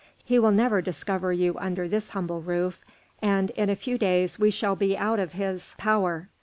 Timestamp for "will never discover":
0.39-1.31